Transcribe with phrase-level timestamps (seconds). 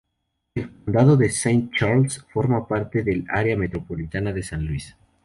[0.55, 4.95] El condado de Saint Charles forma parte del área metropolitana de San Luis.